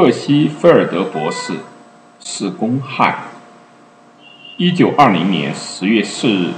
[0.00, 1.56] 赫西菲尔德博士
[2.20, 3.18] 是公害。
[4.56, 6.52] 一九二零年十月四日，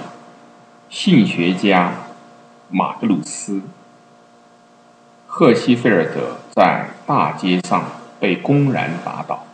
[0.88, 1.92] 性学家
[2.70, 3.54] 马格鲁斯·
[5.26, 7.84] 赫西菲尔德在大街上
[8.20, 9.44] 被公然打倒。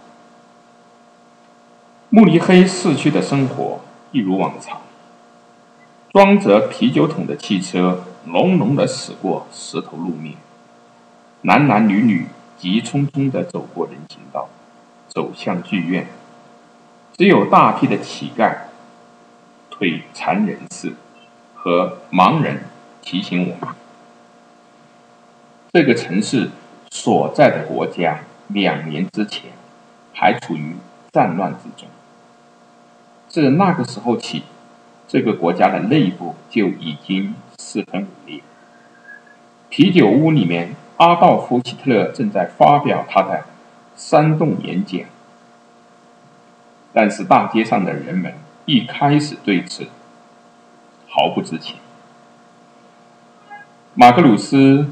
[2.11, 3.81] 慕尼黑市区的生活
[4.13, 4.83] 一如往常，
[6.13, 10.35] 装着啤酒桶的汽车隆隆地驶过石头路面，
[11.41, 12.27] 男男女女
[12.59, 14.49] 急匆匆地走过人行道，
[15.07, 16.07] 走向剧院。
[17.17, 18.57] 只有大批的乞丐、
[19.71, 20.93] 腿残人士
[21.55, 22.65] 和盲人
[23.01, 23.75] 提醒我们：
[25.73, 26.51] 这个城市
[26.91, 29.51] 所在的国家两年之前
[30.13, 30.77] 还处于
[31.13, 31.89] 战乱之中。
[33.29, 34.43] 自那个时候起，
[35.07, 38.41] 这个国家的内部就已经四分五裂。
[39.69, 43.45] 啤酒屋里面，阿道夫·希特勒正在发表他的
[43.97, 45.01] 煽动演讲。
[46.93, 49.87] 但是大街上的人们一开始对此
[51.09, 51.77] 毫不知情。
[53.95, 54.83] 马格鲁斯·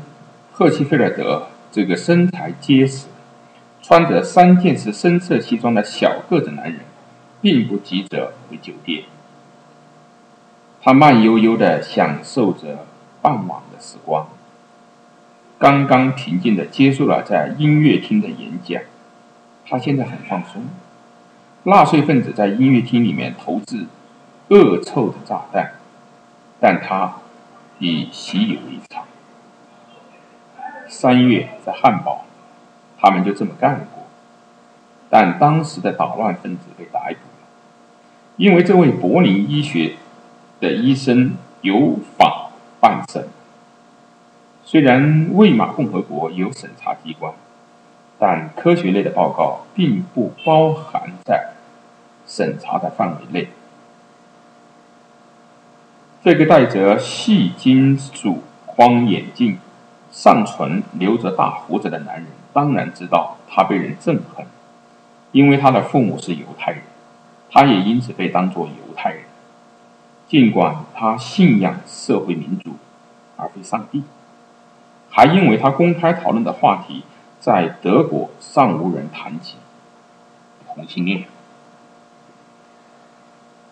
[0.52, 3.06] 赫西菲尔德这个身材结实、
[3.82, 6.80] 穿着三件式深色西装的小个子男人，
[7.40, 9.04] 并不急着回酒店。
[10.80, 12.86] 他慢悠悠地享受着
[13.20, 14.28] 傍晚的时光，
[15.58, 18.82] 刚刚平静的接受了在音乐厅的演讲，
[19.66, 20.62] 他现在很放松。
[21.62, 23.86] 纳粹分子在音乐厅里面投掷
[24.48, 25.72] 恶臭的炸弹，
[26.60, 27.16] 但他
[27.78, 29.04] 已习以为常。
[30.88, 32.26] 三月在汉堡，
[32.98, 34.04] 他们就这么干过，
[35.08, 37.48] 但当时的捣乱分子被逮捕了，
[38.36, 39.94] 因为这位柏林医学
[40.60, 43.26] 的医生有法办审。
[44.66, 47.32] 虽然魏玛共和国有审查机关，
[48.18, 51.52] 但科学类的报告并不包含在。
[52.28, 53.48] 审查的范围内，
[56.24, 59.60] 这个戴着细金属框眼镜、
[60.10, 64.44] 上唇留着大胡子的男人，当然知道他被人憎恨，
[65.30, 66.82] 因为他的父母是犹太人，
[67.48, 69.20] 他也因此被当作犹太人。
[70.26, 72.72] 尽管他信仰社会民主
[73.36, 74.02] 而非上帝，
[75.16, 77.02] 还因为他公开讨论的话题
[77.40, 79.54] 在德国尚无人谈及
[80.66, 81.24] 同性恋。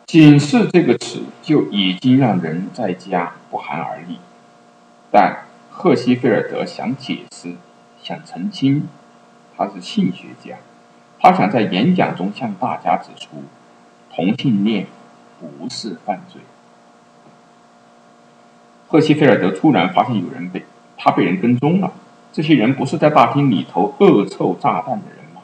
[0.06, 4.20] 仅是这个词就已经让人在家不寒而栗，
[5.10, 7.56] 但赫西菲尔德想解释、
[8.02, 8.88] 想澄清，
[9.54, 10.56] 他是性学家，
[11.20, 13.42] 他想在演讲中向大家指出，
[14.10, 14.86] 同性恋
[15.38, 16.40] 不是犯罪。
[18.88, 20.64] 赫西菲尔德突然发现有人被
[21.04, 21.92] 他被人跟踪了，
[22.32, 25.42] 这些人不是在大厅里头恶臭炸弹的人吗？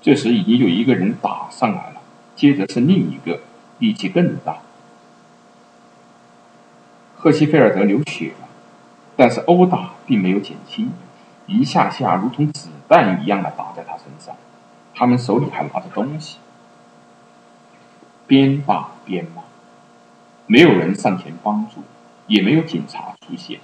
[0.00, 2.00] 这时已经有一个人打上来了，
[2.34, 3.40] 接着是另一个。
[3.78, 4.58] 力气更大。
[7.16, 8.46] 赫西菲尔德流血了，
[9.16, 10.92] 但是殴打并没有减轻，
[11.46, 14.36] 一下下如同子弹一样的打在他身上。
[14.94, 16.36] 他们手里还拿着东西，
[18.26, 19.44] 边打边骂。
[20.46, 21.82] 没有人上前帮助，
[22.26, 23.60] 也没有警察出现。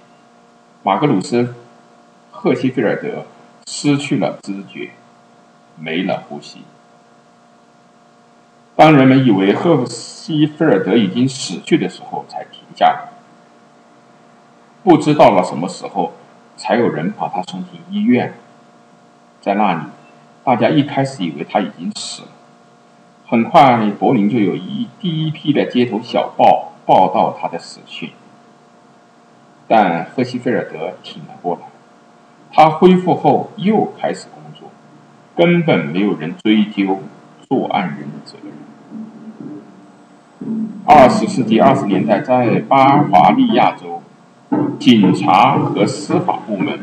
[0.87, 1.43] 马格鲁斯·
[2.31, 3.25] 赫西菲尔德
[3.65, 4.91] 失去了知觉，
[5.75, 6.61] 没了呼吸。
[8.73, 13.09] 当人们以为赫西菲尔德已经死去的时候，才停下来。
[14.81, 16.13] 不知道了什么时候，
[16.55, 18.35] 才有人把他送进医院。
[19.41, 19.81] 在那里，
[20.45, 22.29] 大家一开始以为他已经死了。
[23.27, 28.11] 很快，柏林就有一第一批的街头小报报道他的死讯。
[29.67, 31.61] 但赫西菲尔德挺了过来。
[32.51, 34.71] 他恢复后又开始工作，
[35.35, 37.01] 根本没有人追究
[37.47, 38.53] 作案人的责任。
[40.85, 44.01] 二十世纪二十年代，在巴伐利亚州，
[44.79, 46.79] 警察和司法部门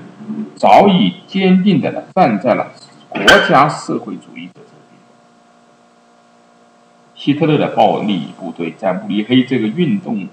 [0.55, 2.73] 早已坚定地站在了
[3.09, 5.00] 国家社会主义者这边。
[7.14, 10.29] 希特勒的暴力部队在慕尼黑这个运动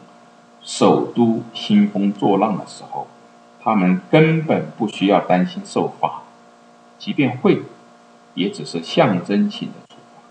[0.63, 3.07] 首都兴风作浪的时候，
[3.63, 6.21] 他们根本不需要担心受罚，
[6.97, 7.61] 即便会，
[8.35, 10.21] 也只是象征性的处罚。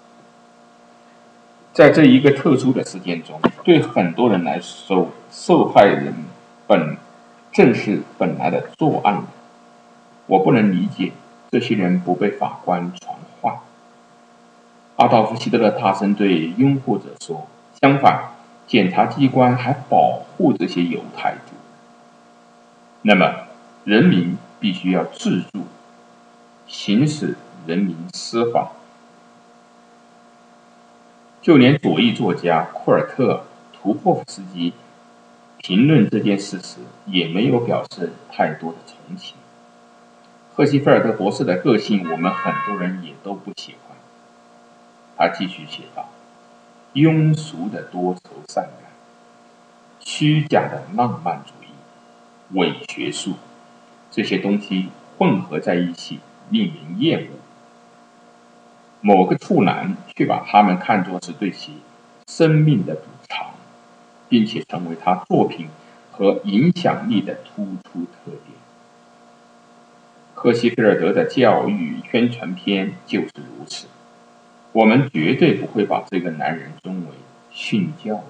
[1.73, 6.15] 在这一个特殊的事件中，对很多人来说，受害人
[6.67, 6.97] 本
[7.53, 9.25] 正是本来的作案人。
[10.27, 11.13] 我不能理解
[11.51, 13.57] 这些人不被法官传唤。
[14.97, 17.47] 阿道夫·希特勒大声对拥护者说
[17.81, 18.31] ：“相反，
[18.71, 21.57] 检察机关还保护这些犹太族。
[23.03, 23.49] 那么，
[23.83, 25.65] 人民必须要自助，
[26.69, 27.37] 行使
[27.67, 28.71] 人民司法。
[31.43, 33.43] 就连左翼作家库尔特·
[33.77, 34.73] 图霍夫斯基
[35.59, 36.77] 评论这件事时，
[37.07, 39.35] 也没有表示太多的同情。
[40.55, 43.97] 赫西菲尔德博士的个性，我们很多人也都不喜欢。
[45.17, 46.09] 他继续写道
[46.95, 48.91] ：“庸俗的多愁善感，
[50.01, 51.69] 虚假的浪漫主义，
[52.59, 53.35] 伪学术，
[54.11, 57.29] 这些东西混合在一起，令人厌恶。”
[59.03, 61.79] 某个处男却把他们看作是对其
[62.27, 63.51] 生命的补偿，
[64.29, 65.69] 并且成为他作品
[66.11, 68.59] 和影响力的突出特点。
[70.35, 73.87] 赫西菲尔德的教育宣传片就是如此。
[74.73, 77.07] 我们绝对不会把这个男人尊为
[77.51, 78.23] 训教者。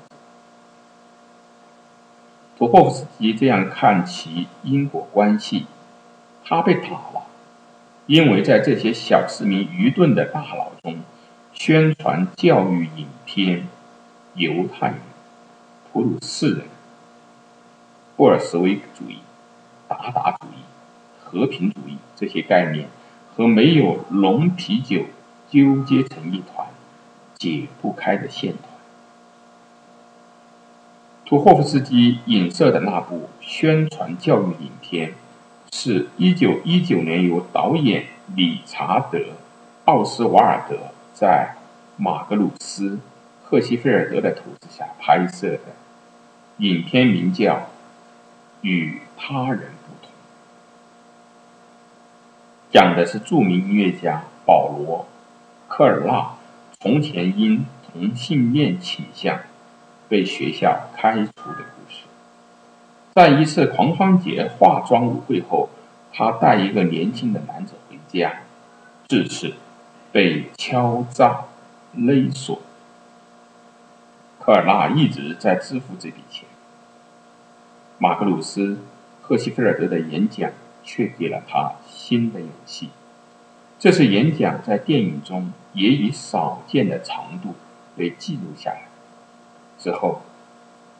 [2.56, 5.66] 托霍夫斯基这样看其因果关系，
[6.44, 7.26] 他被打了。
[8.06, 11.00] 因为在这些小市民愚钝的大脑中，
[11.52, 13.68] 宣传教育影片、
[14.34, 14.96] 犹太人、
[15.92, 16.62] 普鲁士人、
[18.16, 19.18] 布尔什维克主义、
[19.86, 20.60] 达达主义、
[21.22, 22.88] 和平主义这些概念，
[23.36, 25.04] 和没有龙啤酒
[25.50, 26.68] 纠结成一团、
[27.36, 28.64] 解不开的线团。
[31.26, 35.14] 图霍夫斯基影射的那部宣传教育影片。
[35.72, 39.18] 是一九一九年由导演理查德·
[39.84, 40.76] 奥斯瓦尔德
[41.14, 41.54] 在
[41.96, 42.96] 马格鲁斯·
[43.44, 45.60] 赫西菲尔德的投资下拍摄的
[46.56, 47.54] 影片，名叫
[48.62, 50.10] 《与他人不同》，
[52.72, 55.06] 讲的是著名音乐家保罗·
[55.80, 56.34] 科尔纳
[56.78, 59.40] 从前因同性恋倾向
[60.10, 62.02] 被学校开除的故事。
[63.14, 65.70] 在一次狂欢节化妆舞会后，
[66.12, 68.40] 他带一个年轻的男子回家，
[69.08, 69.54] 至此
[70.12, 71.44] 被敲诈
[71.94, 72.60] 勒索。
[74.38, 76.44] 科尔纳一直在支付这笔钱。
[77.96, 78.66] 马格鲁斯·
[79.22, 80.50] 赫西菲尔德的演讲
[80.84, 82.90] 却给了他新的勇气。
[83.80, 87.54] 这次演讲在电影中也以少见的长度
[87.96, 88.82] 被记录下来。
[89.76, 90.22] 之后，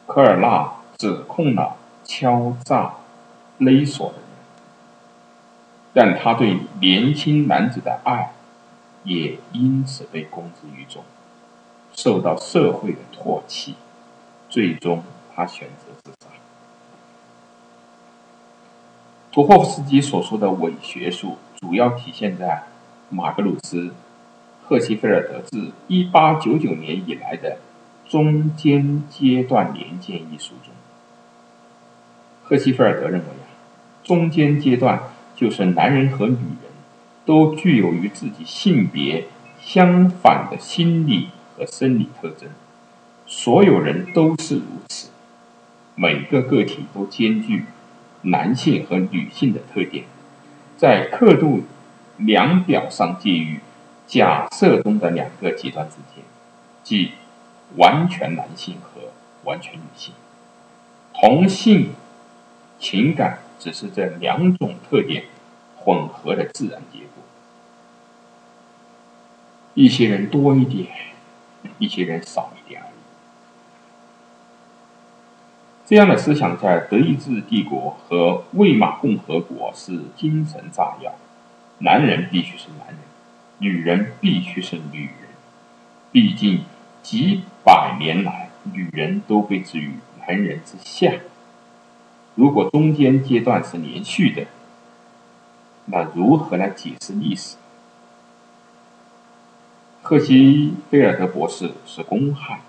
[0.07, 1.77] 科尔纳指控了。
[2.03, 2.95] 敲诈、
[3.59, 4.25] 勒索的人，
[5.93, 8.33] 但他对年轻男子的爱
[9.05, 11.05] 也因此被公之于众，
[11.93, 13.77] 受到社会的唾弃。
[14.49, 16.33] 最终，他选择自杀。
[19.31, 22.65] 图霍夫斯基所说的伪学术，主要体现在
[23.11, 23.83] 马格鲁斯·
[24.65, 27.59] 赫西菲尔德自1899年以来的
[28.09, 30.73] 中间阶段年鉴一书中。
[32.43, 33.47] 赫西菲尔德认为啊，
[34.03, 35.01] 中间阶段
[35.37, 36.71] 就是男人和女人
[37.25, 39.27] 都具有与自己性别
[39.61, 42.49] 相反的心理和生理特征，
[43.27, 45.11] 所有人都是如此，
[45.95, 47.65] 每个个体都兼具
[48.23, 50.05] 男性和女性的特点，
[50.77, 51.63] 在刻度
[52.21, 53.61] 量表上介于
[54.07, 56.25] 假设中的两个极端之间，
[56.83, 57.13] 即
[57.77, 59.11] 完全男性和
[59.45, 60.15] 完全女性，
[61.15, 61.93] 同性。
[62.83, 65.25] 情感只是这两种特点
[65.77, 67.23] 混合的自然结果。
[69.75, 70.89] 一些人多一点，
[71.77, 72.93] 一些人少一点而已。
[75.85, 81.13] 这样的思想在德意志帝国和魏玛共和国是精神炸药。
[81.83, 82.97] 男人必须是男人，
[83.59, 85.15] 女人必须是女人。
[86.13, 86.65] 毕竟
[87.03, 91.13] 几百年来，女人都被置于男人之下。
[92.35, 94.47] 如果中间阶段是连续的，
[95.87, 97.57] 那如何来解释历史？
[100.03, 102.61] 赫西菲尔德博士是公害，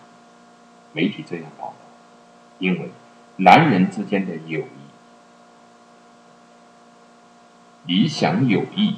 [0.94, 1.75] 媒体这样报道，
[2.60, 2.89] 因为
[3.38, 4.81] 男人之间的友谊、
[7.91, 8.95] 理想友谊，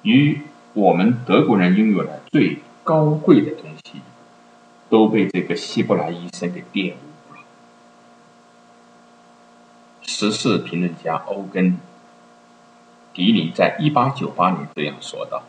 [0.00, 0.40] 与
[0.72, 4.00] 我们德国人拥有的最高贵的东西，
[4.88, 7.40] 都被这个希伯来医生给玷污了。
[10.00, 11.72] 时事评论家欧根·
[13.12, 15.42] 迪林在一八九八年这样说道：“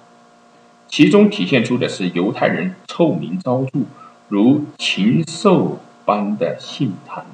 [0.89, 3.79] 其中体现出的是犹太人臭名昭著、
[4.27, 7.27] 如禽兽般的性贪婪。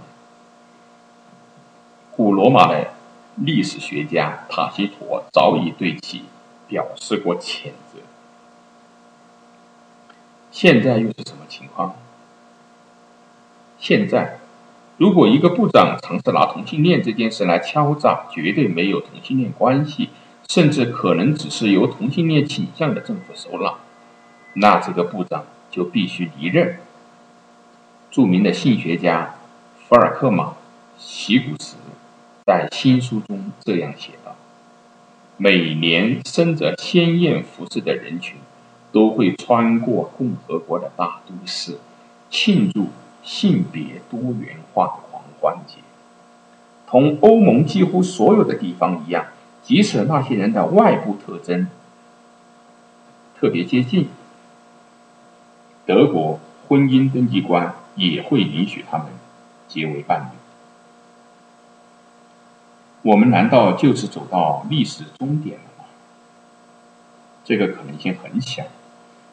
[2.12, 2.94] 古罗马的
[3.38, 6.24] 历史学家塔西佗早已对其
[6.68, 8.00] 表示过谴责。
[10.52, 11.96] 现在又是什么情况？
[13.80, 14.40] 现在。”
[14.98, 20.10] 如果一个部长尝试拿同性恋这件事来敲诈绝对没有同性恋关系，
[20.50, 23.78] 甚至可能只是有同性恋倾向的政府首脑，
[24.54, 26.80] 那这个部长就必须离任。
[28.10, 29.36] 著名的性学家
[29.88, 30.46] 福尔克马·
[30.98, 31.76] 席古斯
[32.48, 34.34] 在新书中这样写道
[35.36, 38.38] ：“每年身着鲜艳服饰的人群
[38.94, 41.78] 都会穿过共和国的大都市，
[42.30, 42.88] 庆祝
[43.22, 45.80] 性别多元化的狂欢节。
[46.88, 49.26] 同欧盟几乎所有的地方一样。”
[49.62, 51.68] 即使那些人的外部特征
[53.38, 54.08] 特别接近，
[55.86, 56.40] 德国
[56.70, 59.08] 婚姻登记官也会允许他们
[59.68, 60.37] 结为伴侣。
[63.08, 65.86] 我们难道就是走到历史终点了吗？
[67.46, 68.64] 这个可能性很小，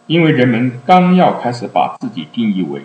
[0.07, 2.83] 因为人们刚要开始把自己定义为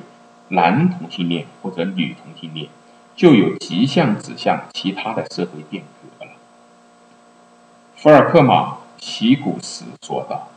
[0.47, 2.69] 男同性恋或者女同性恋，
[3.15, 6.31] 就有迹象指向其他的社会变革了。
[7.95, 10.47] 福尔克马·奇古斯说道：“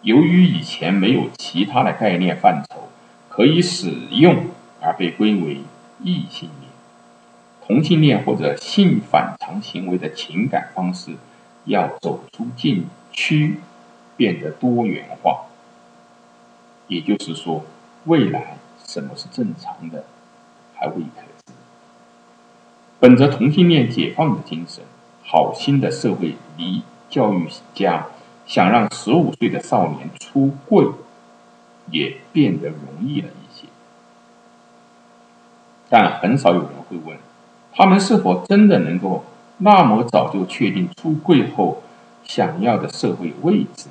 [0.00, 2.88] 由于以前没有其他的概念范畴
[3.28, 4.46] 可以使用，
[4.80, 5.60] 而被归为
[6.02, 6.67] 异性恋、
[7.68, 11.12] 同性恋或者性反常行为的情感方式，
[11.66, 13.60] 要走出禁区，
[14.16, 15.44] 变得多元化。
[16.88, 17.64] 也就是说，
[18.06, 20.04] 未来什么是正常的，
[20.74, 21.52] 还未可知。
[22.98, 24.82] 本着同性恋解放的精神。”
[25.30, 28.06] 好心的社会离教育家
[28.46, 30.86] 想让十五岁的少年出柜，
[31.90, 33.66] 也变得容易了一些。
[35.90, 37.18] 但很少有人会问，
[37.78, 39.24] 他们是否真的能够
[39.58, 41.84] 那么早就确定出柜后
[42.24, 43.86] 想要的社会位置？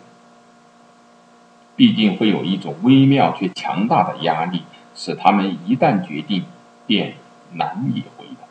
[1.77, 4.63] 必定会有一种微妙却强大的压力，
[4.93, 6.43] 使他们一旦决定，
[6.85, 7.13] 便
[7.53, 8.47] 难以回头。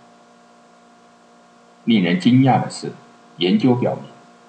[1.84, 2.92] 令人惊讶的是，
[3.36, 4.04] 研究表明，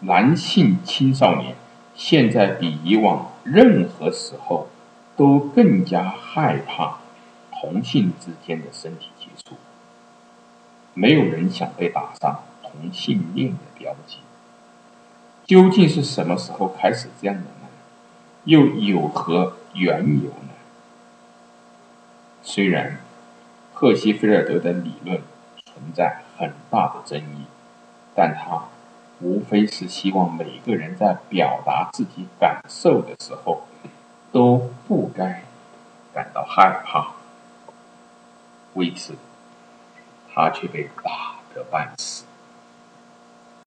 [0.08, 1.56] 男性青少年
[1.96, 4.70] 现在比以往任何时候
[5.18, 7.00] 都更加害怕
[7.52, 9.58] 同性之间的身体接触。
[10.98, 14.18] 没有人想被打上同性恋的标记。
[15.46, 17.68] 究竟是什么时候开始这样的呢？
[18.46, 20.54] 又有何缘由呢？
[22.42, 22.98] 虽然
[23.74, 25.22] 赫西菲尔德的理论。
[25.80, 27.46] 存在很大的争议，
[28.16, 28.64] 但他
[29.22, 33.68] 无非是希望每个人在表达自己感受的时候
[34.32, 35.44] 都不该
[36.16, 37.12] 感到害怕。
[38.74, 39.14] 为此，
[40.38, 42.27] 他却被打得半死。